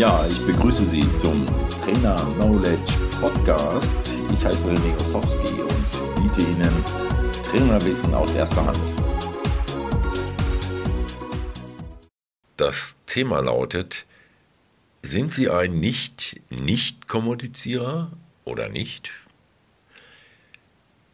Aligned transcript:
Ja, 0.00 0.24
ich 0.26 0.40
begrüße 0.46 0.82
Sie 0.82 1.12
zum 1.12 1.44
Trainer 1.68 2.16
Knowledge 2.36 2.98
Podcast. 3.20 4.16
Ich 4.32 4.42
heiße 4.42 4.72
René 4.72 4.96
Osowski 4.96 5.60
und 5.60 6.16
biete 6.16 6.40
Ihnen 6.40 6.82
Trainerwissen 7.50 8.14
aus 8.14 8.34
erster 8.34 8.64
Hand. 8.64 8.80
Das 12.56 12.96
Thema 13.04 13.40
lautet, 13.40 14.06
sind 15.02 15.32
Sie 15.32 15.50
ein 15.50 15.80
Nicht-Nicht-Kommunizierer 15.80 18.10
oder 18.46 18.70
nicht? 18.70 19.10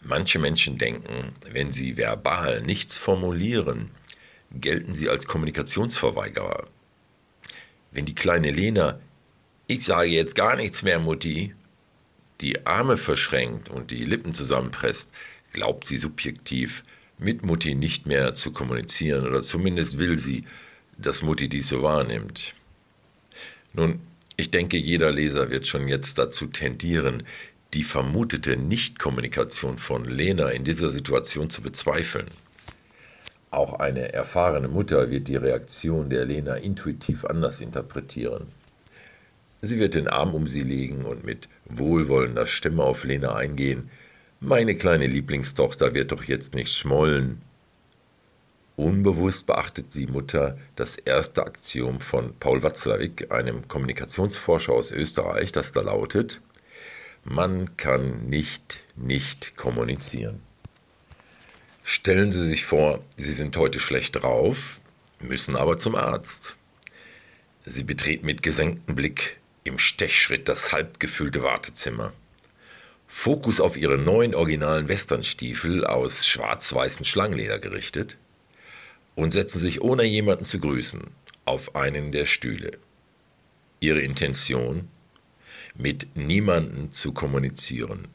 Manche 0.00 0.38
Menschen 0.38 0.78
denken, 0.78 1.32
wenn 1.50 1.72
sie 1.72 1.96
verbal 1.96 2.62
nichts 2.62 2.96
formulieren, 2.96 3.90
gelten 4.52 4.94
sie 4.94 5.08
als 5.08 5.26
Kommunikationsverweigerer. 5.26 6.68
Wenn 7.96 8.04
die 8.04 8.14
kleine 8.14 8.50
Lena, 8.50 9.00
ich 9.68 9.82
sage 9.82 10.10
jetzt 10.10 10.34
gar 10.34 10.54
nichts 10.54 10.82
mehr, 10.82 10.98
Mutti, 10.98 11.54
die 12.42 12.66
Arme 12.66 12.98
verschränkt 12.98 13.70
und 13.70 13.90
die 13.90 14.04
Lippen 14.04 14.34
zusammenpresst, 14.34 15.10
glaubt 15.54 15.86
sie 15.86 15.96
subjektiv, 15.96 16.84
mit 17.16 17.42
Mutti 17.42 17.74
nicht 17.74 18.06
mehr 18.06 18.34
zu 18.34 18.52
kommunizieren 18.52 19.26
oder 19.26 19.40
zumindest 19.40 19.96
will 19.96 20.18
sie, 20.18 20.44
dass 20.98 21.22
Mutti 21.22 21.48
dies 21.48 21.68
so 21.68 21.82
wahrnimmt. 21.82 22.52
Nun, 23.72 24.00
ich 24.36 24.50
denke, 24.50 24.76
jeder 24.76 25.10
Leser 25.10 25.48
wird 25.48 25.66
schon 25.66 25.88
jetzt 25.88 26.18
dazu 26.18 26.48
tendieren, 26.48 27.22
die 27.72 27.82
vermutete 27.82 28.58
Nichtkommunikation 28.58 29.78
von 29.78 30.04
Lena 30.04 30.50
in 30.50 30.64
dieser 30.64 30.90
Situation 30.90 31.48
zu 31.48 31.62
bezweifeln. 31.62 32.26
Auch 33.56 33.80
eine 33.80 34.12
erfahrene 34.12 34.68
Mutter 34.68 35.10
wird 35.10 35.28
die 35.28 35.36
Reaktion 35.36 36.10
der 36.10 36.26
Lena 36.26 36.56
intuitiv 36.56 37.24
anders 37.24 37.62
interpretieren. 37.62 38.48
Sie 39.62 39.78
wird 39.78 39.94
den 39.94 40.08
Arm 40.08 40.34
um 40.34 40.46
sie 40.46 40.60
legen 40.60 41.06
und 41.06 41.24
mit 41.24 41.48
wohlwollender 41.64 42.44
Stimme 42.44 42.82
auf 42.82 43.04
Lena 43.04 43.34
eingehen. 43.34 43.88
Meine 44.40 44.74
kleine 44.74 45.06
Lieblingstochter 45.06 45.94
wird 45.94 46.12
doch 46.12 46.24
jetzt 46.24 46.54
nicht 46.54 46.70
schmollen. 46.70 47.40
Unbewusst 48.76 49.46
beachtet 49.46 49.94
die 49.94 50.06
Mutter 50.06 50.58
das 50.74 50.96
erste 50.96 51.46
Axiom 51.46 51.98
von 51.98 52.34
Paul 52.38 52.62
Watzlawick, 52.62 53.32
einem 53.32 53.66
Kommunikationsforscher 53.68 54.74
aus 54.74 54.90
Österreich, 54.90 55.50
das 55.50 55.72
da 55.72 55.80
lautet, 55.80 56.42
man 57.24 57.74
kann 57.78 58.28
nicht 58.28 58.84
nicht 58.96 59.56
kommunizieren. 59.56 60.42
Stellen 61.88 62.32
Sie 62.32 62.42
sich 62.42 62.64
vor, 62.64 63.04
Sie 63.16 63.32
sind 63.32 63.56
heute 63.56 63.78
schlecht 63.78 64.16
drauf, 64.16 64.80
müssen 65.20 65.54
aber 65.54 65.78
zum 65.78 65.94
Arzt. 65.94 66.56
Sie 67.64 67.84
betreten 67.84 68.26
mit 68.26 68.42
gesenktem 68.42 68.96
Blick 68.96 69.38
im 69.62 69.78
Stechschritt 69.78 70.48
das 70.48 70.72
halbgefüllte 70.72 71.44
Wartezimmer. 71.44 72.12
Fokus 73.06 73.60
auf 73.60 73.76
Ihre 73.76 73.98
neuen 73.98 74.34
originalen 74.34 74.88
Westernstiefel 74.88 75.86
aus 75.86 76.26
schwarz-weißen 76.26 77.04
Schlangenleder 77.04 77.60
gerichtet 77.60 78.16
und 79.14 79.30
setzen 79.30 79.60
sich 79.60 79.80
ohne 79.80 80.02
jemanden 80.02 80.42
zu 80.42 80.58
grüßen 80.58 81.04
auf 81.44 81.76
einen 81.76 82.10
der 82.10 82.26
Stühle. 82.26 82.78
Ihre 83.78 84.00
Intention? 84.00 84.88
Mit 85.76 86.16
niemanden 86.16 86.90
zu 86.90 87.12
kommunizieren, 87.12 88.08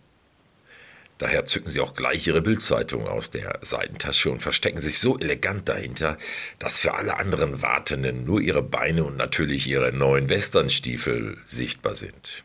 Daher 1.21 1.45
zücken 1.45 1.69
sie 1.69 1.81
auch 1.81 1.93
gleich 1.93 2.25
ihre 2.25 2.41
Bildzeitung 2.41 3.07
aus 3.07 3.29
der 3.29 3.59
Seitentasche 3.61 4.31
und 4.31 4.41
verstecken 4.41 4.81
sich 4.81 4.97
so 4.97 5.19
elegant 5.19 5.69
dahinter, 5.69 6.17
dass 6.57 6.79
für 6.79 6.95
alle 6.95 7.17
anderen 7.17 7.61
Wartenden 7.61 8.23
nur 8.23 8.41
ihre 8.41 8.63
Beine 8.63 9.03
und 9.03 9.17
natürlich 9.17 9.67
ihre 9.67 9.93
neuen 9.93 10.29
Westernstiefel 10.29 11.37
sichtbar 11.45 11.93
sind. 11.93 12.43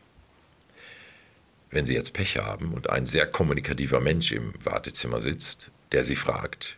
Wenn 1.71 1.87
Sie 1.87 1.95
jetzt 1.95 2.13
Pech 2.13 2.37
haben 2.37 2.71
und 2.71 2.91
ein 2.91 3.07
sehr 3.07 3.25
kommunikativer 3.25 3.99
Mensch 3.99 4.31
im 4.31 4.53
Wartezimmer 4.63 5.21
sitzt, 5.21 5.71
der 5.91 6.03
Sie 6.03 6.15
fragt, 6.15 6.77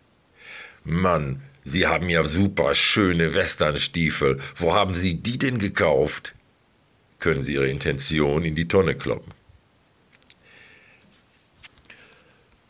Mann, 0.85 1.41
Sie 1.65 1.85
haben 1.85 2.07
ja 2.07 2.23
super 2.23 2.75
schöne 2.75 3.33
Westernstiefel, 3.33 4.39
wo 4.55 4.73
haben 4.73 4.95
Sie 4.95 5.15
die 5.15 5.37
denn 5.37 5.59
gekauft? 5.59 6.33
können 7.19 7.43
Sie 7.43 7.55
Ihre 7.55 7.67
Intention 7.67 8.45
in 8.45 8.55
die 8.55 8.69
Tonne 8.69 8.95
kloppen. 8.95 9.33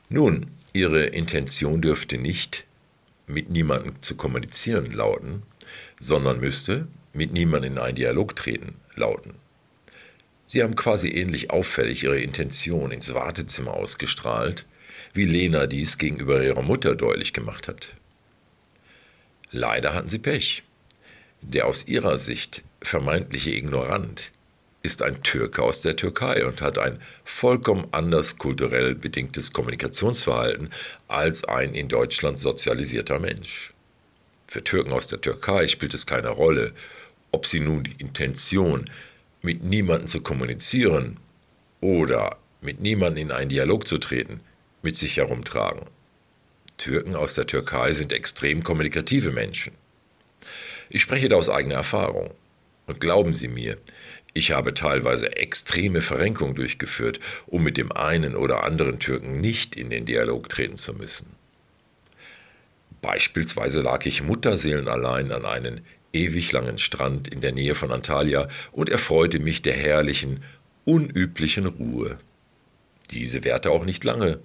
Nun, 0.10 0.48
Ihre 0.74 1.06
Intention 1.06 1.82
dürfte 1.82 2.18
nicht 2.18 2.66
mit 3.28 3.50
niemandem 3.50 4.02
zu 4.02 4.16
kommunizieren 4.16 4.92
lauten, 4.92 5.44
sondern 6.00 6.40
müsste 6.40 6.88
mit 7.14 7.32
niemandem 7.32 7.74
in 7.74 7.80
einen 7.80 7.96
Dialog 7.96 8.36
treten 8.36 8.76
lauten. 8.96 9.36
Sie 10.48 10.64
haben 10.64 10.76
quasi 10.76 11.10
ähnlich 11.10 11.52
auffällig 11.52 12.04
Ihre 12.04 12.20
Intention 12.20 12.92
ins 12.92 13.14
Wartezimmer 13.14 13.76
ausgestrahlt, 13.76 14.66
wie 15.14 15.26
Lena 15.26 15.68
dies 15.68 16.00
gegenüber 16.00 16.44
ihrer 16.44 16.64
Mutter 16.64 16.96
deutlich 16.96 17.34
gemacht 17.34 17.68
hat. 17.68 17.94
Leider 19.52 19.94
hatten 19.94 20.10
Sie 20.10 20.20
Pech. 20.20 20.64
Der 21.42 21.68
aus 21.68 21.88
ihrer 21.88 22.18
Sicht 22.18 22.64
vermeintliche 22.82 23.52
Ignorant 23.52 24.32
ist 24.82 25.02
ein 25.02 25.22
Türke 25.24 25.62
aus 25.62 25.82
der 25.82 25.96
Türkei 25.96 26.46
und 26.46 26.62
hat 26.62 26.78
ein 26.78 27.00
vollkommen 27.26 27.88
anders 27.92 28.38
kulturell 28.38 28.96
bedingtes 28.96 29.52
Kommunikationsverhalten 29.52 30.70
als 31.08 31.44
ein 31.44 31.74
in 31.74 31.90
Deutschland 31.90 32.40
sozialisierter 32.40 33.20
Mensch. 33.20 33.74
Für 34.48 34.64
Türken 34.64 34.94
aus 34.94 35.08
der 35.08 35.22
Türkei 35.22 35.68
spielt 35.68 35.94
es 35.94 36.06
keine 36.06 36.30
Rolle, 36.30 36.74
ob 37.32 37.46
sie 37.46 37.60
nun 37.60 37.84
die 37.84 37.96
Intention, 38.00 38.86
mit 39.42 39.64
niemandem 39.64 40.08
zu 40.08 40.22
kommunizieren 40.22 41.18
oder 41.82 42.38
mit 42.62 42.82
niemandem 42.82 43.28
in 43.28 43.32
einen 43.32 43.50
Dialog 43.50 43.88
zu 43.88 43.98
treten, 43.98 44.42
mit 44.82 44.98
sich 44.98 45.18
herumtragen. 45.18 45.86
Türken 46.78 47.16
aus 47.16 47.36
der 47.36 47.48
Türkei 47.48 47.94
sind 47.94 48.12
extrem 48.12 48.64
kommunikative 48.64 49.32
Menschen. 49.32 49.74
Ich 50.90 51.02
spreche 51.02 51.30
da 51.30 51.36
aus 51.36 51.50
eigener 51.50 51.76
Erfahrung. 51.76 52.32
Und 52.88 53.00
glauben 53.00 53.36
Sie 53.36 53.48
mir, 53.48 53.78
ich 54.40 54.52
habe 54.52 54.74
teilweise 54.74 55.36
extreme 55.36 56.02
Verrenkung 56.02 56.56
durchgeführt, 56.56 57.20
um 57.46 57.62
mit 57.62 57.76
dem 57.76 57.92
einen 57.92 58.36
oder 58.36 58.64
anderen 58.64 58.98
Türken 58.98 59.42
nicht 59.42 59.76
in 59.76 59.90
den 59.90 60.06
Dialog 60.06 60.48
treten 60.48 60.78
zu 60.78 60.94
müssen. 60.94 61.28
Beispielsweise 63.02 63.82
lag 63.82 64.06
ich 64.06 64.24
mutterseelenallein 64.24 65.34
an 65.34 65.46
einem 65.46 65.82
ewig 66.14 66.54
langen 66.54 66.78
Strand 66.78 67.28
in 67.28 67.42
der 67.42 67.52
Nähe 67.52 67.76
von 67.76 67.92
Antalya 67.92 68.48
und 68.72 68.90
erfreute 68.90 69.40
mich 69.40 69.62
der 69.62 69.74
herrlichen, 69.74 70.42
unüblichen 70.86 71.66
Ruhe. 71.66 72.18
Diese 73.12 73.44
währte 73.44 73.72
auch 73.72 73.84
nicht 73.84 74.06
lange. 74.06 74.40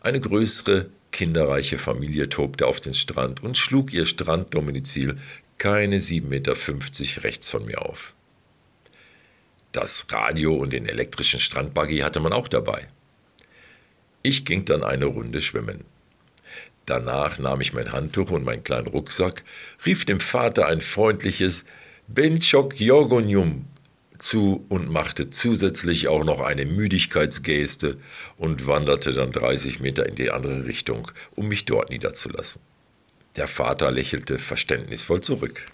Eine 0.00 0.20
größere, 0.20 0.90
kinderreiche 1.10 1.78
Familie 1.78 2.28
tobte 2.28 2.68
auf 2.68 2.78
den 2.78 2.94
Strand 2.94 3.42
und 3.42 3.56
schlug 3.56 3.92
ihr 3.92 4.06
Stranddomizil 4.06 5.18
keine 5.58 5.98
7,50 5.98 6.22
Meter 6.22 7.24
rechts 7.24 7.50
von 7.50 7.64
mir 7.66 7.82
auf. 7.82 8.14
Das 9.72 10.06
Radio 10.10 10.54
und 10.54 10.72
den 10.72 10.86
elektrischen 10.86 11.40
Strandbuggy 11.40 11.98
hatte 11.98 12.20
man 12.20 12.32
auch 12.32 12.48
dabei. 12.48 12.88
Ich 14.22 14.44
ging 14.44 14.64
dann 14.64 14.82
eine 14.82 15.04
Runde 15.06 15.40
schwimmen. 15.40 15.84
Danach 16.86 17.38
nahm 17.38 17.60
ich 17.60 17.74
mein 17.74 17.92
Handtuch 17.92 18.30
und 18.30 18.44
meinen 18.44 18.64
kleinen 18.64 18.86
Rucksack, 18.86 19.44
rief 19.84 20.06
dem 20.06 20.20
Vater 20.20 20.66
ein 20.66 20.80
freundliches 20.80 21.64
Benchok 22.06 22.80
Jorgonium 22.80 23.66
zu 24.18 24.64
und 24.68 24.90
machte 24.90 25.30
zusätzlich 25.30 26.08
auch 26.08 26.24
noch 26.24 26.40
eine 26.40 26.64
Müdigkeitsgeste 26.64 27.98
und 28.36 28.66
wanderte 28.66 29.12
dann 29.12 29.30
30 29.32 29.80
Meter 29.80 30.06
in 30.06 30.14
die 30.14 30.30
andere 30.30 30.64
Richtung, 30.64 31.10
um 31.36 31.48
mich 31.48 31.66
dort 31.66 31.90
niederzulassen. 31.90 32.62
Der 33.36 33.48
Vater 33.48 33.90
lächelte 33.90 34.38
verständnisvoll 34.38 35.20
zurück. 35.20 35.66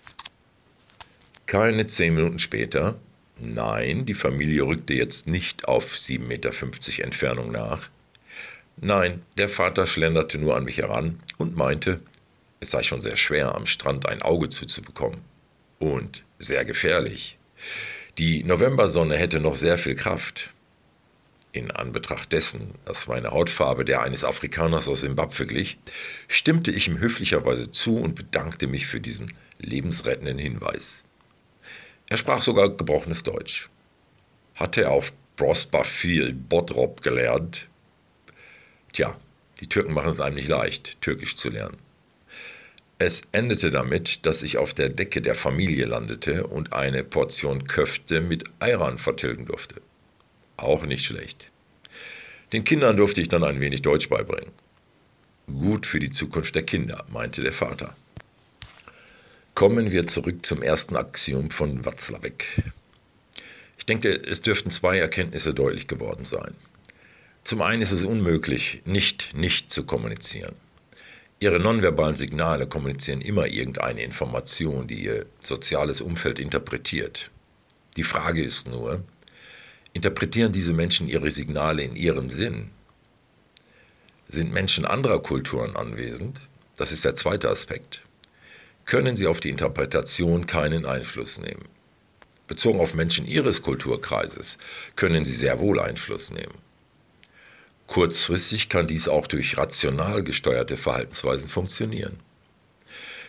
Keine 1.46 1.86
zehn 1.86 2.14
Minuten 2.14 2.38
später 2.38 2.96
Nein, 3.40 4.06
die 4.06 4.14
Familie 4.14 4.62
rückte 4.62 4.94
jetzt 4.94 5.26
nicht 5.26 5.66
auf 5.66 5.94
7,50 5.94 6.20
Meter 6.20 7.04
Entfernung 7.04 7.50
nach. 7.50 7.88
Nein, 8.76 9.22
der 9.36 9.48
Vater 9.48 9.86
schlenderte 9.86 10.38
nur 10.38 10.56
an 10.56 10.64
mich 10.64 10.78
heran 10.78 11.20
und 11.38 11.56
meinte, 11.56 12.00
es 12.60 12.70
sei 12.70 12.82
schon 12.82 13.00
sehr 13.00 13.16
schwer, 13.16 13.54
am 13.54 13.66
Strand 13.66 14.08
ein 14.08 14.22
Auge 14.22 14.48
zuzubekommen. 14.48 15.20
Und 15.78 16.24
sehr 16.38 16.64
gefährlich. 16.64 17.36
Die 18.18 18.44
Novembersonne 18.44 19.16
hätte 19.16 19.40
noch 19.40 19.56
sehr 19.56 19.76
viel 19.78 19.94
Kraft. 19.94 20.52
In 21.52 21.70
Anbetracht 21.70 22.32
dessen, 22.32 22.74
dass 22.84 23.06
meine 23.06 23.30
Hautfarbe 23.30 23.84
der 23.84 24.02
eines 24.02 24.24
Afrikaners 24.24 24.88
aus 24.88 25.02
Simbabwe 25.02 25.46
glich, 25.46 25.78
stimmte 26.26 26.70
ich 26.70 26.88
ihm 26.88 26.98
höflicherweise 26.98 27.70
zu 27.70 27.96
und 27.96 28.14
bedankte 28.14 28.66
mich 28.66 28.86
für 28.86 29.00
diesen 29.00 29.32
lebensrettenden 29.58 30.38
Hinweis. 30.38 31.04
Er 32.08 32.16
sprach 32.16 32.42
sogar 32.42 32.68
gebrochenes 32.70 33.22
Deutsch. 33.22 33.70
Hatte 34.54 34.82
er 34.82 34.90
auf 34.90 35.12
Prosper 35.36 35.84
viel 35.84 36.32
Bottrop 36.32 37.02
gelernt? 37.02 37.66
Tja, 38.92 39.16
die 39.60 39.68
Türken 39.68 39.94
machen 39.94 40.10
es 40.10 40.20
einem 40.20 40.36
nicht 40.36 40.48
leicht, 40.48 41.00
Türkisch 41.00 41.36
zu 41.36 41.50
lernen. 41.50 41.78
Es 42.98 43.22
endete 43.32 43.70
damit, 43.70 44.24
dass 44.24 44.42
ich 44.42 44.56
auf 44.56 44.72
der 44.72 44.88
Decke 44.88 45.20
der 45.20 45.34
Familie 45.34 45.86
landete 45.86 46.46
und 46.46 46.72
eine 46.72 47.02
Portion 47.02 47.64
Köfte 47.66 48.20
mit 48.20 48.44
Ayran 48.60 48.98
vertilgen 48.98 49.46
durfte. 49.46 49.76
Auch 50.56 50.84
nicht 50.86 51.04
schlecht. 51.04 51.50
Den 52.52 52.62
Kindern 52.62 52.96
durfte 52.96 53.20
ich 53.20 53.28
dann 53.28 53.42
ein 53.42 53.60
wenig 53.60 53.82
Deutsch 53.82 54.08
beibringen. 54.08 54.52
Gut 55.48 55.86
für 55.86 55.98
die 55.98 56.10
Zukunft 56.10 56.54
der 56.54 56.62
Kinder, 56.62 57.04
meinte 57.12 57.42
der 57.42 57.52
Vater. 57.52 57.96
Kommen 59.54 59.92
wir 59.92 60.08
zurück 60.08 60.44
zum 60.44 60.62
ersten 60.62 60.96
Axiom 60.96 61.48
von 61.48 61.84
Watzlawick. 61.84 62.64
Ich 63.78 63.86
denke, 63.86 64.12
es 64.12 64.42
dürften 64.42 64.70
zwei 64.70 64.98
Erkenntnisse 64.98 65.54
deutlich 65.54 65.86
geworden 65.86 66.24
sein. 66.24 66.54
Zum 67.44 67.62
einen 67.62 67.80
ist 67.80 67.92
es 67.92 68.02
unmöglich, 68.02 68.82
nicht 68.84 69.32
nicht 69.32 69.70
zu 69.70 69.84
kommunizieren. 69.84 70.56
Ihre 71.38 71.60
nonverbalen 71.60 72.16
Signale 72.16 72.66
kommunizieren 72.66 73.20
immer 73.20 73.46
irgendeine 73.46 74.02
Information, 74.02 74.88
die 74.88 75.04
Ihr 75.04 75.26
soziales 75.38 76.00
Umfeld 76.00 76.40
interpretiert. 76.40 77.30
Die 77.96 78.02
Frage 78.02 78.42
ist 78.42 78.66
nur, 78.66 79.04
interpretieren 79.92 80.50
diese 80.50 80.72
Menschen 80.72 81.08
ihre 81.08 81.30
Signale 81.30 81.84
in 81.84 81.94
ihrem 81.94 82.30
Sinn? 82.30 82.70
Sind 84.28 84.52
Menschen 84.52 84.84
anderer 84.84 85.22
Kulturen 85.22 85.76
anwesend? 85.76 86.40
Das 86.76 86.90
ist 86.90 87.04
der 87.04 87.14
zweite 87.14 87.48
Aspekt. 87.48 88.02
Können 88.84 89.16
sie 89.16 89.26
auf 89.26 89.40
die 89.40 89.50
Interpretation 89.50 90.46
keinen 90.46 90.84
Einfluss 90.84 91.38
nehmen? 91.40 91.68
Bezogen 92.46 92.80
auf 92.80 92.94
Menschen 92.94 93.26
ihres 93.26 93.62
Kulturkreises 93.62 94.58
können 94.96 95.24
sie 95.24 95.32
sehr 95.32 95.58
wohl 95.58 95.80
Einfluss 95.80 96.30
nehmen. 96.30 96.58
Kurzfristig 97.86 98.68
kann 98.68 98.86
dies 98.86 99.08
auch 99.08 99.26
durch 99.26 99.56
rational 99.56 100.22
gesteuerte 100.22 100.76
Verhaltensweisen 100.76 101.48
funktionieren. 101.48 102.20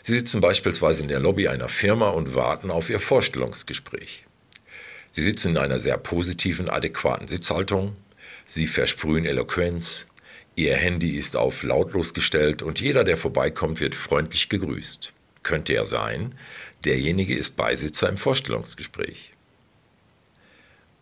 Sie 0.04 0.14
sitzen 0.14 0.42
beispielsweise 0.42 1.02
in 1.02 1.08
der 1.08 1.20
Lobby 1.20 1.48
einer 1.48 1.70
Firma 1.70 2.10
und 2.10 2.36
warten 2.36 2.70
auf 2.72 2.90
Ihr 2.90 3.00
Vorstellungsgespräch. 3.00 4.26
Sie 5.12 5.24
sitzen 5.24 5.52
in 5.52 5.58
einer 5.58 5.80
sehr 5.80 5.98
positiven, 5.98 6.70
adäquaten 6.70 7.28
Sitzhaltung, 7.28 7.96
Sie 8.46 8.68
versprühen 8.68 9.26
Eloquenz, 9.26 10.08
Ihr 10.56 10.76
Handy 10.76 11.18
ist 11.18 11.36
auf 11.36 11.64
lautlos 11.64 12.14
gestellt 12.14 12.62
und 12.62 12.80
jeder, 12.80 13.04
der 13.04 13.18
vorbeikommt, 13.18 13.80
wird 13.80 13.96
freundlich 13.96 14.48
gegrüßt. 14.48 15.12
Könnte 15.46 15.76
er 15.76 15.86
sein, 15.86 16.34
derjenige 16.86 17.36
ist 17.36 17.56
Beisitzer 17.56 18.10
im 18.10 18.18
Vorstellungsgespräch. 18.18 19.32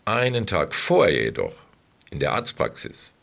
Einen 0.03 0.45
Tag 0.45 0.75
vorher 0.75 1.23
jedoch, 1.23 1.55
in 2.11 2.19
der 2.19 2.33
Arztpraxis, 2.33 3.13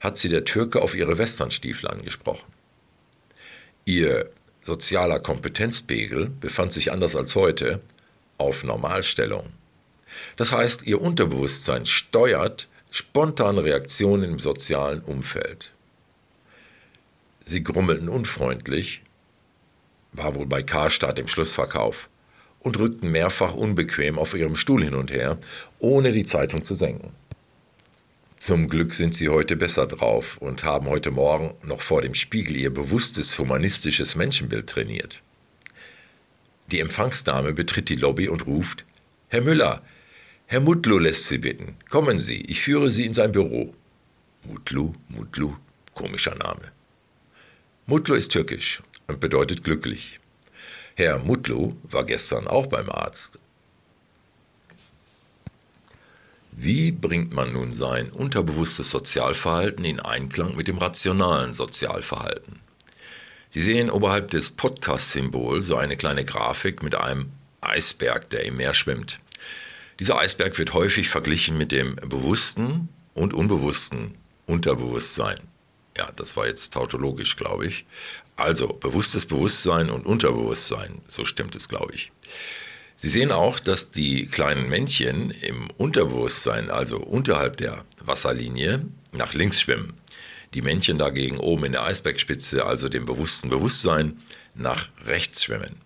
hat 0.00 0.16
sie 0.16 0.30
der 0.30 0.46
Türke 0.46 0.80
auf 0.80 0.94
ihre 0.94 1.18
Westernstiefel 1.18 1.86
angesprochen. 1.90 2.50
Ihr 3.84 4.30
sozialer 4.62 5.20
Kompetenzpegel 5.20 6.30
befand 6.40 6.72
sich 6.72 6.90
anders 6.90 7.14
als 7.14 7.34
heute 7.34 7.82
auf 8.38 8.64
Normalstellung. 8.64 9.52
Das 10.36 10.50
heißt, 10.50 10.84
ihr 10.84 11.02
Unterbewusstsein 11.02 11.84
steuert 11.84 12.68
spontane 12.90 13.64
Reaktionen 13.64 14.32
im 14.32 14.38
sozialen 14.38 15.02
Umfeld. 15.02 15.72
Sie 17.44 17.62
grummelten 17.62 18.08
unfreundlich, 18.08 19.01
war 20.12 20.34
wohl 20.34 20.46
bei 20.46 20.62
Karstadt 20.62 21.18
im 21.18 21.28
Schlussverkauf, 21.28 22.08
und 22.62 22.78
rückten 22.78 23.10
mehrfach 23.10 23.54
unbequem 23.54 24.18
auf 24.18 24.34
ihrem 24.34 24.56
Stuhl 24.56 24.84
hin 24.84 24.94
und 24.94 25.10
her, 25.10 25.38
ohne 25.78 26.12
die 26.12 26.24
Zeitung 26.24 26.64
zu 26.64 26.74
senken. 26.74 27.10
Zum 28.36 28.68
Glück 28.68 28.94
sind 28.94 29.14
sie 29.14 29.28
heute 29.28 29.56
besser 29.56 29.86
drauf 29.86 30.36
und 30.38 30.64
haben 30.64 30.88
heute 30.88 31.10
Morgen 31.10 31.54
noch 31.64 31.80
vor 31.82 32.02
dem 32.02 32.14
Spiegel 32.14 32.56
ihr 32.56 32.72
bewusstes 32.72 33.38
humanistisches 33.38 34.16
Menschenbild 34.16 34.68
trainiert. 34.68 35.22
Die 36.70 36.80
Empfangsdame 36.80 37.52
betritt 37.52 37.88
die 37.88 37.96
Lobby 37.96 38.28
und 38.28 38.46
ruft: 38.46 38.84
Herr 39.28 39.42
Müller, 39.42 39.82
Herr 40.46 40.60
Mutlu 40.60 40.98
lässt 40.98 41.26
Sie 41.26 41.38
bitten. 41.38 41.76
Kommen 41.88 42.18
Sie, 42.18 42.40
ich 42.42 42.60
führe 42.60 42.90
Sie 42.90 43.06
in 43.06 43.14
sein 43.14 43.32
Büro. 43.32 43.74
Mutlu, 44.44 44.92
Mutlu, 45.08 45.54
komischer 45.94 46.34
Name. 46.34 46.72
Mutlu 47.86 48.14
ist 48.14 48.32
türkisch 48.32 48.82
und 49.12 49.20
bedeutet 49.20 49.62
glücklich. 49.62 50.18
Herr 50.94 51.18
Mutlu 51.18 51.74
war 51.84 52.04
gestern 52.04 52.48
auch 52.48 52.66
beim 52.66 52.90
Arzt 52.90 53.38
Wie 56.54 56.92
bringt 56.92 57.32
man 57.32 57.52
nun 57.52 57.72
sein 57.72 58.10
unterbewusstes 58.10 58.90
Sozialverhalten 58.90 59.84
in 59.86 60.00
Einklang 60.00 60.54
mit 60.54 60.68
dem 60.68 60.78
rationalen 60.78 61.54
Sozialverhalten? 61.54 62.56
Sie 63.50 63.62
sehen 63.62 63.90
oberhalb 63.90 64.30
des 64.30 64.50
Podcast-Symbols 64.50 65.66
so 65.66 65.76
eine 65.76 65.96
kleine 65.96 66.24
Grafik 66.24 66.82
mit 66.82 66.94
einem 66.94 67.32
Eisberg, 67.62 68.28
der 68.30 68.44
im 68.44 68.58
Meer 68.58 68.74
schwimmt. 68.74 69.18
Dieser 69.98 70.18
Eisberg 70.18 70.58
wird 70.58 70.74
häufig 70.74 71.08
verglichen 71.08 71.56
mit 71.56 71.72
dem 71.72 71.96
bewussten 71.96 72.88
und 73.14 73.34
unbewussten 73.34 74.12
Unterbewusstsein. 74.46 75.40
Ja, 75.96 76.10
das 76.16 76.36
war 76.36 76.46
jetzt 76.46 76.72
tautologisch, 76.72 77.36
glaube 77.36 77.66
ich. 77.66 77.84
Also 78.36 78.68
bewusstes 78.68 79.26
Bewusstsein 79.26 79.90
und 79.90 80.06
Unterbewusstsein, 80.06 81.02
so 81.06 81.24
stimmt 81.24 81.54
es, 81.54 81.68
glaube 81.68 81.94
ich. 81.94 82.12
Sie 82.96 83.08
sehen 83.08 83.32
auch, 83.32 83.58
dass 83.58 83.90
die 83.90 84.26
kleinen 84.26 84.68
Männchen 84.68 85.32
im 85.32 85.70
Unterbewusstsein, 85.76 86.70
also 86.70 86.98
unterhalb 86.98 87.56
der 87.56 87.84
Wasserlinie, 87.98 88.86
nach 89.12 89.34
links 89.34 89.60
schwimmen. 89.60 89.94
Die 90.54 90.62
Männchen 90.62 90.98
dagegen 90.98 91.38
oben 91.38 91.64
in 91.64 91.72
der 91.72 91.84
Eisbergspitze, 91.84 92.64
also 92.64 92.88
dem 92.88 93.04
bewussten 93.04 93.48
Bewusstsein, 93.48 94.20
nach 94.54 94.88
rechts 95.06 95.44
schwimmen. 95.44 95.80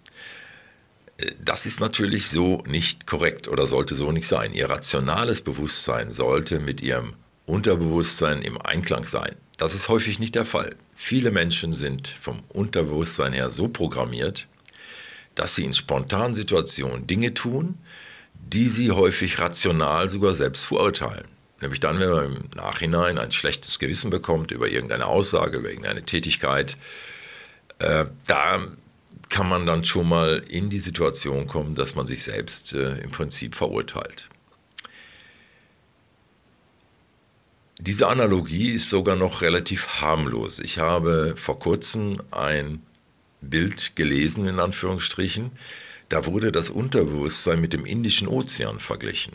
Das 1.42 1.64
ist 1.64 1.80
natürlich 1.80 2.28
so 2.28 2.62
nicht 2.66 3.06
korrekt 3.06 3.48
oder 3.48 3.66
sollte 3.66 3.94
so 3.94 4.12
nicht 4.12 4.28
sein. 4.28 4.52
Ihr 4.52 4.68
rationales 4.68 5.40
Bewusstsein 5.40 6.10
sollte 6.10 6.58
mit 6.58 6.82
ihrem 6.82 7.14
Unterbewusstsein 7.46 8.42
im 8.42 8.60
Einklang 8.60 9.04
sein. 9.04 9.36
Das 9.56 9.74
ist 9.74 9.88
häufig 9.88 10.18
nicht 10.18 10.34
der 10.34 10.44
Fall. 10.44 10.76
Viele 10.98 11.30
Menschen 11.30 11.74
sind 11.74 12.08
vom 12.08 12.42
Unterbewusstsein 12.48 13.34
her 13.34 13.50
so 13.50 13.68
programmiert, 13.68 14.48
dass 15.34 15.54
sie 15.54 15.64
in 15.64 15.74
spontanen 15.74 16.32
Situationen 16.32 17.06
Dinge 17.06 17.34
tun, 17.34 17.76
die 18.34 18.68
sie 18.70 18.90
häufig 18.90 19.38
rational 19.38 20.08
sogar 20.08 20.34
selbst 20.34 20.64
verurteilen. 20.64 21.28
Nämlich 21.60 21.80
dann, 21.80 22.00
wenn 22.00 22.10
man 22.10 22.24
im 22.24 22.44
Nachhinein 22.56 23.18
ein 23.18 23.30
schlechtes 23.30 23.78
Gewissen 23.78 24.10
bekommt 24.10 24.50
über 24.50 24.68
irgendeine 24.68 25.06
Aussage, 25.06 25.58
über 25.58 25.68
irgendeine 25.68 26.02
Tätigkeit, 26.02 26.76
äh, 27.78 28.06
da 28.26 28.66
kann 29.28 29.48
man 29.48 29.66
dann 29.66 29.84
schon 29.84 30.08
mal 30.08 30.42
in 30.48 30.70
die 30.70 30.78
Situation 30.78 31.46
kommen, 31.46 31.74
dass 31.74 31.94
man 31.94 32.06
sich 32.06 32.24
selbst 32.24 32.72
äh, 32.72 32.98
im 33.00 33.10
Prinzip 33.10 33.54
verurteilt. 33.54 34.28
Diese 37.86 38.08
Analogie 38.08 38.72
ist 38.72 38.90
sogar 38.90 39.14
noch 39.14 39.42
relativ 39.42 39.86
harmlos. 40.00 40.58
Ich 40.58 40.78
habe 40.78 41.34
vor 41.36 41.60
kurzem 41.60 42.20
ein 42.32 42.82
Bild 43.40 43.94
gelesen, 43.94 44.48
in 44.48 44.58
Anführungsstrichen. 44.58 45.52
Da 46.08 46.26
wurde 46.26 46.50
das 46.50 46.68
Unterbewusstsein 46.68 47.60
mit 47.60 47.72
dem 47.72 47.86
Indischen 47.86 48.26
Ozean 48.26 48.80
verglichen. 48.80 49.34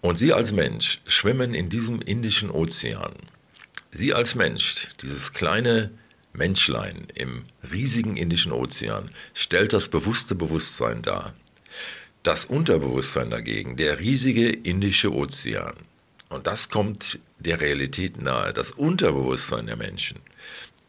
Und 0.00 0.18
Sie 0.18 0.32
als 0.32 0.52
Mensch 0.52 1.02
schwimmen 1.06 1.52
in 1.52 1.68
diesem 1.68 2.00
Indischen 2.00 2.50
Ozean. 2.50 3.12
Sie 3.90 4.14
als 4.14 4.34
Mensch, 4.34 4.88
dieses 5.02 5.34
kleine 5.34 5.90
Menschlein 6.32 7.06
im 7.14 7.44
riesigen 7.70 8.16
Indischen 8.16 8.52
Ozean, 8.52 9.10
stellt 9.34 9.74
das 9.74 9.88
bewusste 9.88 10.34
Bewusstsein 10.34 11.02
dar. 11.02 11.34
Das 12.22 12.46
Unterbewusstsein 12.46 13.28
dagegen, 13.28 13.76
der 13.76 14.00
riesige 14.00 14.48
Indische 14.48 15.12
Ozean. 15.12 15.74
Und 16.34 16.48
das 16.48 16.68
kommt 16.68 17.20
der 17.38 17.60
Realität 17.60 18.20
nahe. 18.20 18.52
Das 18.52 18.72
Unterbewusstsein 18.72 19.66
der 19.66 19.76
Menschen 19.76 20.18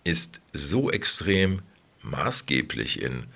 ist 0.03 0.41
so 0.53 0.89
extrem 0.89 1.61
maßgeblich 2.01 2.99
in 2.99 3.27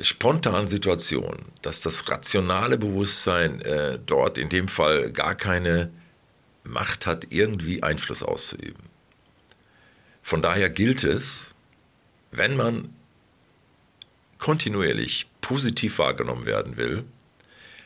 spontanen 0.00 0.66
Situationen, 0.66 1.44
dass 1.60 1.80
das 1.80 2.10
rationale 2.10 2.78
Bewusstsein 2.78 3.60
äh, 3.60 3.98
dort 4.04 4.38
in 4.38 4.48
dem 4.48 4.66
Fall 4.66 5.12
gar 5.12 5.34
keine 5.34 5.90
Macht 6.64 7.04
hat, 7.04 7.26
irgendwie 7.28 7.82
Einfluss 7.82 8.22
auszuüben. 8.22 8.84
Von 10.22 10.40
daher 10.40 10.70
gilt 10.70 11.04
es, 11.04 11.54
wenn 12.30 12.56
man 12.56 12.94
kontinuierlich 14.38 15.26
positiv 15.42 15.98
wahrgenommen 15.98 16.46
werden 16.46 16.78
will, 16.78 17.04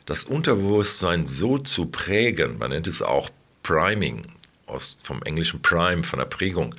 das 0.07 0.23
Unterbewusstsein 0.23 1.27
so 1.27 1.59
zu 1.59 1.87
prägen, 1.87 2.59
man 2.59 2.71
nennt 2.71 2.87
es 2.87 3.03
auch 3.03 3.29
Priming, 3.63 4.27
aus, 4.67 4.97
vom 5.03 5.23
englischen 5.23 5.63
Prime, 5.63 6.03
von 6.03 6.19
der 6.19 6.27
Prägung, 6.27 6.75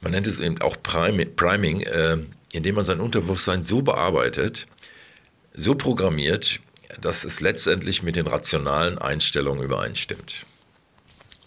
man 0.00 0.12
nennt 0.12 0.26
es 0.26 0.40
eben 0.40 0.60
auch 0.60 0.76
Priming, 0.82 1.82
äh, 1.82 2.18
indem 2.52 2.74
man 2.74 2.84
sein 2.84 3.00
Unterbewusstsein 3.00 3.62
so 3.62 3.82
bearbeitet, 3.82 4.66
so 5.54 5.74
programmiert, 5.74 6.60
dass 7.00 7.24
es 7.24 7.40
letztendlich 7.40 8.02
mit 8.02 8.16
den 8.16 8.26
rationalen 8.26 8.98
Einstellungen 8.98 9.64
übereinstimmt. 9.64 10.46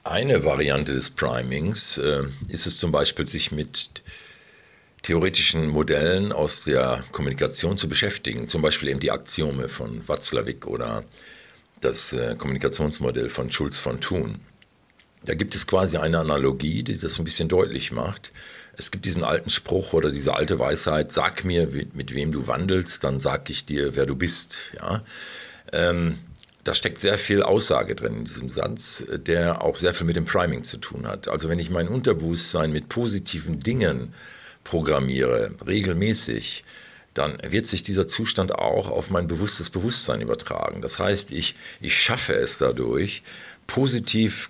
Eine 0.04 0.44
Variante 0.44 0.94
des 0.94 1.10
Primings 1.10 1.98
äh, 1.98 2.24
ist 2.48 2.66
es 2.66 2.78
zum 2.78 2.92
Beispiel, 2.92 3.28
sich 3.28 3.52
mit 3.52 4.02
theoretischen 5.04 5.68
Modellen 5.68 6.32
aus 6.32 6.64
der 6.64 7.04
Kommunikation 7.12 7.78
zu 7.78 7.88
beschäftigen, 7.88 8.48
zum 8.48 8.62
Beispiel 8.62 8.90
eben 8.90 9.00
die 9.00 9.12
Axiome 9.12 9.70
von 9.70 10.08
Watzlawick 10.08 10.68
oder 10.68 11.02
das 11.82 12.14
äh, 12.14 12.36
Kommunikationsmodell 12.36 13.30
von 13.30 13.52
Schulz 13.52 13.80
von 13.80 14.00
Thun. 14.00 14.40
Da 15.24 15.34
gibt 15.34 15.56
es 15.56 15.68
quasi 15.68 15.98
eine 15.98 16.20
Analogie, 16.20 16.84
die 16.84 16.98
das 16.98 17.20
ein 17.20 17.26
bisschen 17.26 17.50
deutlich 17.50 17.92
macht. 17.92 18.32
Es 18.78 18.92
gibt 18.92 19.04
diesen 19.04 19.26
alten 19.26 19.50
Spruch 19.50 19.92
oder 19.92 20.12
diese 20.12 20.34
alte 20.34 20.58
Weisheit, 20.58 21.12
sag 21.12 21.44
mir, 21.44 21.68
mit 21.94 22.14
wem 22.14 22.32
du 22.32 22.48
wandelst, 22.48 23.04
dann 23.04 23.20
sag 23.20 23.50
ich 23.50 23.66
dir, 23.66 23.96
wer 23.96 24.06
du 24.06 24.16
bist. 24.16 24.72
Ja? 24.78 25.04
Ähm, 25.74 26.18
da 26.64 26.74
steckt 26.74 27.00
sehr 27.00 27.18
viel 27.18 27.44
Aussage 27.44 27.96
drin 27.96 28.18
in 28.18 28.26
diesem 28.26 28.50
Satz, 28.50 29.06
der 29.10 29.64
auch 29.64 29.76
sehr 29.76 29.94
viel 29.94 30.08
mit 30.08 30.16
dem 30.16 30.26
Priming 30.26 30.64
zu 30.64 30.78
tun 30.78 31.08
hat. 31.08 31.28
Also 31.28 31.50
wenn 31.50 31.60
ich 31.60 31.70
mein 31.70 31.88
Unterbewusstsein 31.88 32.72
mit 32.72 32.88
positiven 32.90 33.60
Dingen 33.60 34.14
programmiere, 34.64 35.56
regelmäßig, 35.66 36.64
dann 37.14 37.38
wird 37.44 37.68
sich 37.68 37.82
dieser 37.82 38.08
Zustand 38.08 38.54
auch 38.54 38.90
auf 38.90 39.10
mein 39.10 39.28
bewusstes 39.28 39.70
Bewusstsein 39.70 40.22
übertragen. 40.22 40.82
Das 40.82 41.00
heißt, 41.00 41.32
ich, 41.32 41.56
ich 41.82 41.96
schaffe 41.96 42.34
es 42.34 42.58
dadurch, 42.58 43.24
positiv 43.68 44.50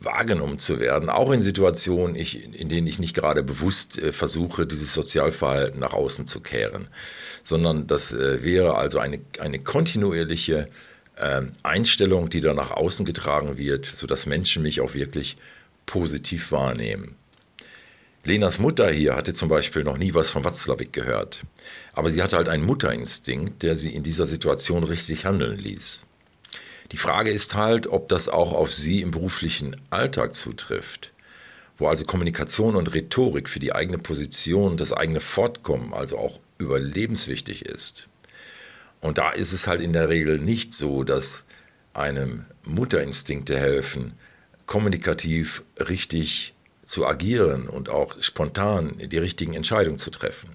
wahrgenommen 0.00 0.58
zu 0.58 0.78
werden, 0.78 1.10
auch 1.10 1.32
in 1.32 1.40
Situationen, 1.40 2.14
ich, 2.14 2.44
in 2.54 2.68
denen 2.68 2.86
ich 2.86 2.98
nicht 2.98 3.14
gerade 3.14 3.42
bewusst 3.42 3.98
äh, 3.98 4.12
versuche, 4.12 4.66
dieses 4.66 4.94
Sozialverhalten 4.94 5.80
nach 5.80 5.92
außen 5.92 6.26
zu 6.26 6.40
kehren, 6.40 6.88
sondern 7.42 7.86
das 7.86 8.12
äh, 8.12 8.42
wäre 8.42 8.76
also 8.76 9.00
eine, 9.00 9.20
eine 9.40 9.58
kontinuierliche 9.58 10.68
äh, 11.16 11.42
Einstellung, 11.64 12.30
die 12.30 12.40
dann 12.40 12.56
nach 12.56 12.70
außen 12.70 13.06
getragen 13.06 13.58
wird, 13.58 13.86
sodass 13.86 14.26
Menschen 14.26 14.62
mich 14.62 14.80
auch 14.80 14.94
wirklich 14.94 15.36
positiv 15.86 16.52
wahrnehmen. 16.52 17.16
Lenas 18.28 18.58
Mutter 18.58 18.90
hier 18.90 19.16
hatte 19.16 19.32
zum 19.32 19.48
Beispiel 19.48 19.84
noch 19.84 19.96
nie 19.96 20.12
was 20.12 20.28
von 20.28 20.44
Watzlawick 20.44 20.92
gehört. 20.92 21.44
Aber 21.94 22.10
sie 22.10 22.22
hatte 22.22 22.36
halt 22.36 22.50
einen 22.50 22.64
Mutterinstinkt, 22.64 23.62
der 23.62 23.74
sie 23.74 23.94
in 23.94 24.02
dieser 24.02 24.26
Situation 24.26 24.84
richtig 24.84 25.24
handeln 25.24 25.56
ließ. 25.56 26.04
Die 26.92 26.98
Frage 26.98 27.30
ist 27.30 27.54
halt, 27.54 27.86
ob 27.86 28.10
das 28.10 28.28
auch 28.28 28.52
auf 28.52 28.70
sie 28.70 29.00
im 29.00 29.12
beruflichen 29.12 29.76
Alltag 29.88 30.34
zutrifft, 30.34 31.12
wo 31.78 31.88
also 31.88 32.04
Kommunikation 32.04 32.76
und 32.76 32.94
Rhetorik 32.94 33.48
für 33.48 33.60
die 33.60 33.74
eigene 33.74 33.98
Position, 33.98 34.76
das 34.76 34.92
eigene 34.92 35.20
Fortkommen 35.20 35.94
also 35.94 36.18
auch 36.18 36.38
überlebenswichtig 36.58 37.64
ist. 37.64 38.08
Und 39.00 39.16
da 39.16 39.30
ist 39.30 39.52
es 39.54 39.66
halt 39.66 39.80
in 39.80 39.94
der 39.94 40.10
Regel 40.10 40.38
nicht 40.38 40.74
so, 40.74 41.02
dass 41.02 41.44
einem 41.94 42.44
Mutterinstinkte 42.62 43.58
helfen, 43.58 44.12
kommunikativ 44.66 45.62
richtig 45.78 46.54
zu 46.88 47.06
agieren 47.06 47.68
und 47.68 47.90
auch 47.90 48.16
spontan 48.22 48.94
die 48.96 49.18
richtigen 49.18 49.52
Entscheidungen 49.52 49.98
zu 49.98 50.10
treffen. 50.10 50.48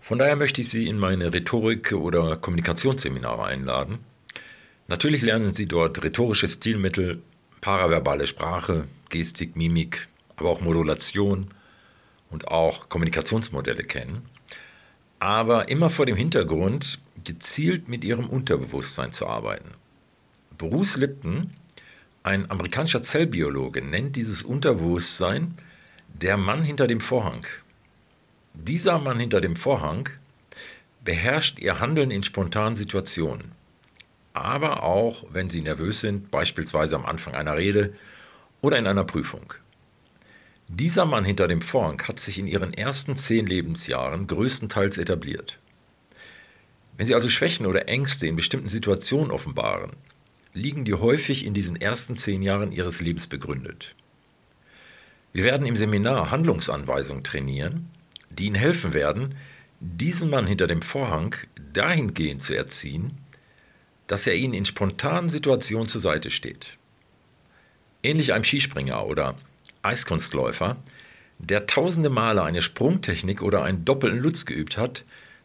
Von 0.00 0.18
daher 0.18 0.34
möchte 0.34 0.60
ich 0.60 0.68
Sie 0.68 0.88
in 0.88 0.98
meine 0.98 1.32
Rhetorik- 1.32 1.92
oder 1.92 2.36
Kommunikationsseminare 2.36 3.44
einladen. 3.44 4.00
Natürlich 4.88 5.22
lernen 5.22 5.54
Sie 5.54 5.66
dort 5.66 6.02
rhetorische 6.02 6.48
Stilmittel, 6.48 7.22
paraverbale 7.60 8.26
Sprache, 8.26 8.82
Gestik, 9.10 9.54
Mimik, 9.54 10.08
aber 10.34 10.50
auch 10.50 10.60
Modulation 10.60 11.46
und 12.30 12.48
auch 12.48 12.88
Kommunikationsmodelle 12.88 13.84
kennen. 13.84 14.22
Aber 15.20 15.68
immer 15.68 15.88
vor 15.88 16.06
dem 16.06 16.16
Hintergrund, 16.16 16.98
gezielt 17.24 17.88
mit 17.88 18.02
Ihrem 18.02 18.28
Unterbewusstsein 18.28 19.12
zu 19.12 19.28
arbeiten. 19.28 19.70
Bruce 20.56 20.96
Lipton 20.96 21.52
ein 22.22 22.50
amerikanischer 22.50 23.02
Zellbiologe 23.02 23.82
nennt 23.82 24.16
dieses 24.16 24.42
Unterbewusstsein 24.42 25.54
der 26.08 26.36
Mann 26.36 26.64
hinter 26.64 26.86
dem 26.86 27.00
Vorhang. 27.00 27.46
Dieser 28.54 28.98
Mann 28.98 29.20
hinter 29.20 29.40
dem 29.40 29.56
Vorhang 29.56 30.08
beherrscht 31.04 31.58
ihr 31.58 31.80
Handeln 31.80 32.10
in 32.10 32.22
spontanen 32.22 32.76
Situationen, 32.76 33.52
aber 34.32 34.82
auch 34.82 35.24
wenn 35.30 35.48
sie 35.48 35.62
nervös 35.62 36.00
sind, 36.00 36.30
beispielsweise 36.30 36.96
am 36.96 37.06
Anfang 37.06 37.34
einer 37.34 37.56
Rede 37.56 37.92
oder 38.60 38.78
in 38.78 38.86
einer 38.86 39.04
Prüfung. 39.04 39.54
Dieser 40.66 41.06
Mann 41.06 41.24
hinter 41.24 41.48
dem 41.48 41.62
Vorhang 41.62 42.02
hat 42.06 42.20
sich 42.20 42.38
in 42.38 42.46
ihren 42.46 42.74
ersten 42.74 43.16
zehn 43.16 43.46
Lebensjahren 43.46 44.26
größtenteils 44.26 44.98
etabliert. 44.98 45.58
Wenn 46.98 47.06
Sie 47.06 47.14
also 47.14 47.30
Schwächen 47.30 47.64
oder 47.64 47.88
Ängste 47.88 48.26
in 48.26 48.36
bestimmten 48.36 48.68
Situationen 48.68 49.30
offenbaren, 49.30 49.92
liegen 50.58 50.84
die 50.84 50.94
häufig 50.94 51.44
in 51.44 51.54
diesen 51.54 51.80
ersten 51.80 52.16
zehn 52.16 52.42
Jahren 52.42 52.72
ihres 52.72 53.00
Lebens 53.00 53.26
begründet. 53.26 53.94
Wir 55.32 55.44
werden 55.44 55.66
im 55.66 55.76
Seminar 55.76 56.30
Handlungsanweisungen 56.30 57.22
trainieren, 57.22 57.90
die 58.30 58.46
Ihnen 58.46 58.56
helfen 58.56 58.92
werden, 58.92 59.36
diesen 59.80 60.30
Mann 60.30 60.46
hinter 60.46 60.66
dem 60.66 60.82
Vorhang 60.82 61.36
dahingehend 61.72 62.42
zu 62.42 62.54
erziehen, 62.54 63.12
dass 64.08 64.26
er 64.26 64.34
Ihnen 64.34 64.54
in 64.54 64.64
spontanen 64.64 65.28
Situationen 65.28 65.88
zur 65.88 66.00
Seite 66.00 66.30
steht. 66.30 66.76
Ähnlich 68.02 68.32
einem 68.32 68.44
Skispringer 68.44 69.06
oder 69.06 69.36
Eiskunstläufer, 69.82 70.76
der 71.38 71.66
tausende 71.66 72.10
Male 72.10 72.42
eine 72.42 72.62
Sprungtechnik 72.62 73.42
oder 73.42 73.62
einen 73.62 73.84
doppelten 73.84 74.18
Lutz 74.18 74.44
geübt 74.44 74.76
hat, 74.76 75.04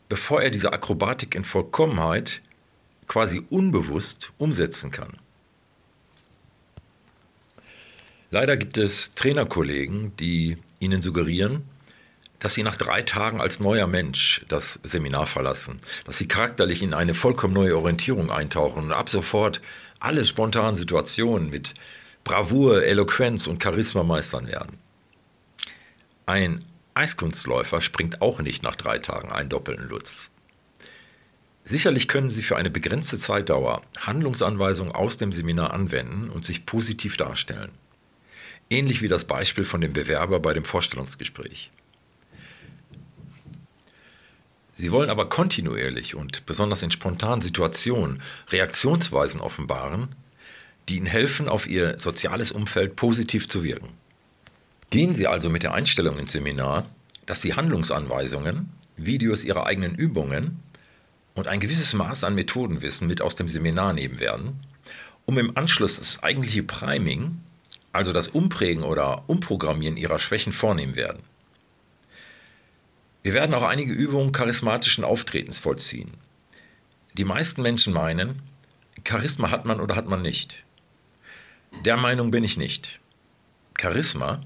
bevor 0.10 0.42
er 0.42 0.50
diese 0.50 0.74
Akrobatik 0.74 1.36
in 1.36 1.44
Vollkommenheit 1.44 2.42
quasi 3.08 3.46
unbewusst 3.50 4.32
umsetzen 4.38 4.92
kann. 4.92 5.12
Leider 8.32 8.58
gibt 8.58 8.78
es 8.78 9.14
Trainerkollegen, 9.14 10.16
die 10.18 10.58
Ihnen 10.80 11.02
suggerieren, 11.02 11.64
dass 12.40 12.56
Sie 12.56 12.64
nach 12.64 12.76
drei 12.76 13.04
Tagen 13.04 13.40
als 13.40 13.60
neuer 13.60 13.88
Mensch 13.88 14.44
das 14.50 14.80
Seminar 14.84 15.28
verlassen, 15.28 15.80
dass 16.06 16.18
Sie 16.18 16.28
charakterlich 16.28 16.84
in 16.84 16.94
eine 16.94 17.14
vollkommen 17.14 17.54
neue 17.54 17.78
Orientierung 17.78 18.32
eintauchen 18.32 18.86
und 18.86 18.92
ab 18.92 19.10
sofort 19.10 19.62
alle 20.00 20.26
spontanen 20.26 20.76
Situationen 20.76 21.50
mit 21.50 21.74
Bravour, 22.26 22.84
Eloquenz 22.84 23.48
und 23.48 23.64
Charisma 23.64 24.04
meistern 24.04 24.48
werden. 24.48 24.78
Ein 26.26 26.66
Eiskunstläufer 26.96 27.80
springt 27.80 28.22
auch 28.22 28.42
nicht 28.42 28.64
nach 28.64 28.76
drei 28.76 29.00
Tagen 29.00 29.32
einen 29.32 29.50
doppelten 29.50 29.88
Lutz. 29.88 30.33
Sicherlich 31.66 32.08
können 32.08 32.30
Sie 32.30 32.44
für 32.44 32.58
eine 32.58 32.70
begrenzte 32.70 33.18
Zeitdauer 33.18 33.82
Handlungsanweisungen 33.98 34.94
aus 34.94 35.16
dem 35.18 35.32
Seminar 35.32 35.74
anwenden 35.74 36.30
und 36.30 36.46
sich 36.46 36.66
positiv 36.66 37.16
darstellen. 37.16 37.72
Ähnlich 38.70 39.02
wie 39.02 39.08
das 39.08 39.26
Beispiel 39.26 39.64
von 39.64 39.82
dem 39.82 39.94
Bewerber 39.94 40.40
bei 40.40 40.54
dem 40.54 40.66
Vorstellungsgespräch. 40.66 41.72
Sie 44.76 44.92
wollen 44.92 45.10
aber 45.10 45.30
kontinuierlich 45.30 46.16
und 46.16 46.46
besonders 46.46 46.82
in 46.84 46.92
spontanen 46.92 47.42
Situationen 47.42 48.22
Reaktionsweisen 48.50 49.40
offenbaren, 49.40 50.10
die 50.90 50.98
Ihnen 50.98 51.06
helfen, 51.06 51.48
auf 51.48 51.68
Ihr 51.68 52.00
soziales 52.00 52.52
Umfeld 52.52 52.96
positiv 52.98 53.48
zu 53.48 53.64
wirken. 53.64 53.90
Gehen 54.90 55.14
Sie 55.14 55.28
also 55.28 55.50
mit 55.50 55.64
der 55.64 55.74
Einstellung 55.74 56.18
ins 56.18 56.34
Seminar, 56.34 56.90
dass 57.26 57.42
Sie 57.42 57.54
Handlungsanweisungen, 57.54 58.72
Videos 58.98 59.46
Ihrer 59.46 59.66
eigenen 59.66 59.96
Übungen 59.96 60.60
und 61.36 61.48
ein 61.48 61.60
gewisses 61.60 61.94
Maß 61.94 62.24
an 62.24 62.36
Methodenwissen 62.36 63.08
mit 63.08 63.22
aus 63.22 63.36
dem 63.36 63.50
Seminar 63.50 63.94
nehmen 63.94 64.20
werden, 64.20 64.60
um 65.26 65.38
im 65.38 65.58
Anschluss 65.58 65.98
das 65.98 66.22
eigentliche 66.22 66.64
Priming, 66.64 67.40
also 67.92 68.14
das 68.14 68.28
Umprägen 68.28 68.84
oder 68.84 69.24
Umprogrammieren 69.28 69.98
ihrer 69.98 70.20
Schwächen 70.20 70.54
vornehmen 70.54 70.96
werden. 70.96 71.24
Wir 73.24 73.34
werden 73.34 73.54
auch 73.54 73.64
einige 73.64 73.94
Übungen 73.94 74.34
charismatischen 74.34 75.04
Auftretens 75.04 75.60
vollziehen. 75.60 76.12
Die 77.14 77.24
meisten 77.24 77.62
Menschen 77.62 77.94
meinen, 77.94 78.42
Charisma 79.08 79.50
hat 79.50 79.66
man 79.66 79.80
oder 79.80 79.96
hat 79.96 80.08
man 80.08 80.22
nicht. 80.22 80.54
Der 81.86 81.98
Meinung 81.98 82.32
bin 82.32 82.44
ich 82.44 82.58
nicht. 82.58 83.00
Charisma, 83.80 84.42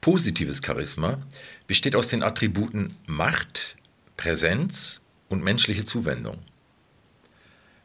positives 0.00 0.62
Charisma, 0.64 1.18
besteht 1.66 1.94
aus 1.94 2.08
den 2.08 2.22
Attributen 2.22 2.96
Macht, 3.06 3.76
Präsenz 4.16 5.02
und 5.28 5.44
menschliche 5.44 5.84
Zuwendung. 5.84 6.38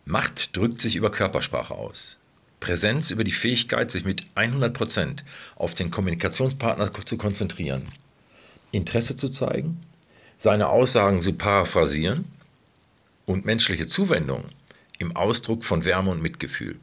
Macht 0.05 0.55
drückt 0.55 0.81
sich 0.81 0.95
über 0.95 1.11
Körpersprache 1.11 1.73
aus. 1.73 2.17
Präsenz 2.59 3.11
über 3.11 3.23
die 3.23 3.31
Fähigkeit, 3.31 3.91
sich 3.91 4.05
mit 4.05 4.25
100% 4.35 5.23
auf 5.55 5.73
den 5.73 5.91
Kommunikationspartner 5.91 6.91
zu 7.05 7.17
konzentrieren. 7.17 7.83
Interesse 8.71 9.17
zu 9.17 9.29
zeigen, 9.29 9.81
seine 10.37 10.69
Aussagen 10.69 11.19
zu 11.19 11.33
paraphrasieren 11.33 12.25
und 13.25 13.45
menschliche 13.45 13.87
Zuwendung 13.87 14.45
im 14.97 15.15
Ausdruck 15.15 15.65
von 15.65 15.85
Wärme 15.85 16.11
und 16.11 16.21
Mitgefühl. 16.21 16.79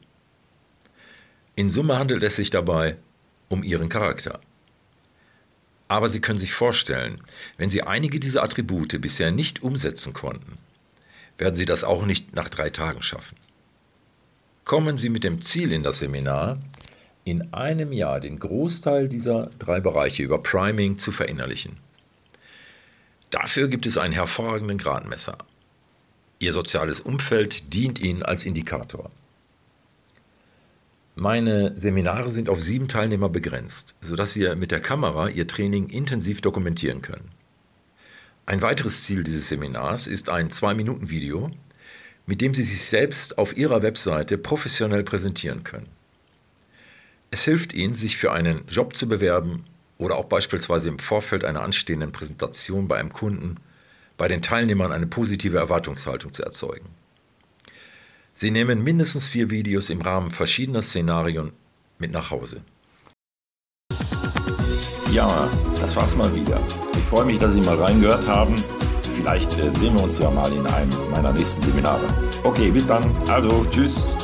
In 1.55 1.71
Summe 1.71 1.99
handelt 1.99 2.23
es 2.23 2.37
sich 2.37 2.51
dabei 2.51 2.97
um 3.49 3.63
ihren 3.63 3.89
Charakter. 3.89 4.41
Aber 5.89 6.11
Sie 6.11 6.21
können 6.21 6.39
sich 6.39 6.53
vorstellen, 6.53 7.23
wenn 7.57 7.71
Sie 7.71 7.83
einige 7.83 8.21
dieser 8.21 8.43
Attribute 8.43 9.01
bisher 9.01 9.31
nicht 9.31 9.63
umsetzen 9.63 10.13
konnten, 10.13 10.59
werden 11.39 11.57
Sie 11.57 11.65
das 11.65 11.83
auch 11.83 12.05
nicht 12.05 12.35
nach 12.35 12.51
drei 12.51 12.71
Tagen 12.71 13.03
schaffen. 13.03 13.37
Kommen 14.65 14.99
Sie 14.99 15.09
mit 15.09 15.25
dem 15.25 15.41
Ziel 15.41 15.73
in 15.73 15.83
das 15.83 15.99
Seminar, 15.99 16.59
in 17.25 17.55
einem 17.55 17.93
Jahr 17.93 18.21
den 18.21 18.39
Großteil 18.39 19.09
dieser 19.09 19.51
drei 19.59 19.81
Bereiche 19.81 20.23
über 20.23 20.43
Priming 20.43 20.99
zu 20.99 21.11
verinnerlichen. 21.11 21.77
Dafür 23.31 23.69
gibt 23.69 23.87
es 23.87 23.99
einen 23.99 24.15
hervorragenden 24.15 24.79
Gradmesser. 24.79 25.39
Ihr 26.39 26.53
soziales 26.53 27.01
Umfeld 27.01 27.73
dient 27.73 27.99
Ihnen 27.99 28.23
als 28.23 28.45
Indikator. 28.45 29.11
Meine 31.21 31.77
Seminare 31.77 32.31
sind 32.31 32.49
auf 32.49 32.63
sieben 32.63 32.87
Teilnehmer 32.87 33.29
begrenzt, 33.29 33.97
sodass 34.01 34.37
wir 34.37 34.55
mit 34.55 34.71
der 34.71 34.79
Kamera 34.79 35.29
Ihr 35.29 35.49
Training 35.49 35.89
intensiv 35.89 36.43
dokumentieren 36.43 37.03
können. 37.03 37.33
Ein 38.47 38.63
weiteres 38.63 39.03
Ziel 39.03 39.25
dieses 39.25 39.49
Seminars 39.49 40.07
ist 40.07 40.29
ein 40.31 40.49
2-Minuten-Video, 40.49 41.51
mit 42.27 42.41
dem 42.41 42.55
Sie 42.55 42.63
sich 42.63 42.85
selbst 42.85 43.37
auf 43.37 43.57
Ihrer 43.57 43.83
Webseite 43.83 44.39
professionell 44.39 45.03
präsentieren 45.03 45.65
können. 45.65 45.89
Es 47.33 47.43
hilft 47.43 47.73
Ihnen, 47.73 47.95
sich 47.95 48.17
für 48.17 48.31
einen 48.31 48.65
Job 48.69 48.95
zu 48.95 49.09
bewerben 49.09 49.65
oder 49.99 50.15
auch 50.15 50.27
beispielsweise 50.27 50.89
im 50.89 51.01
Vorfeld 51.01 51.43
einer 51.43 51.63
anstehenden 51.63 52.13
Präsentation 52.13 52.87
bei 52.87 52.97
einem 52.97 53.13
Kunden 53.13 53.57
bei 54.19 54.29
den 54.29 54.41
Teilnehmern 54.41 54.93
eine 54.93 55.09
positive 55.09 55.59
Erwartungshaltung 55.59 56.33
zu 56.33 56.45
erzeugen. 56.45 56.87
Sie 58.41 58.53
nehmen 58.53 58.85
mindestens 58.85 59.27
vier 59.27 59.51
Videos 59.51 59.91
im 59.91 60.01
Rahmen 60.01 60.31
verschiedener 60.31 60.83
Szenarien 60.83 61.51
mit 61.99 62.13
nach 62.13 62.31
Hause. 62.31 62.63
Ja, 65.11 65.51
das 65.81 65.97
war's 65.97 66.17
mal 66.17 66.33
wieder. 66.37 66.61
Ich 66.97 67.05
freue 67.05 67.25
mich, 67.25 67.41
dass 67.41 67.55
Sie 67.55 67.61
mal 67.63 67.75
reingehört 67.75 68.29
haben. 68.29 68.55
Vielleicht 69.03 69.59
äh, 69.59 69.73
sehen 69.73 69.97
wir 69.97 70.05
uns 70.05 70.21
ja 70.21 70.31
mal 70.31 70.53
in 70.53 70.65
einem 70.69 70.91
meiner 71.11 71.33
nächsten 71.33 71.61
Seminare. 71.63 72.07
Okay, 72.45 72.71
bis 72.71 72.87
dann. 72.87 73.03
Also, 73.27 73.67
tschüss. 73.71 74.17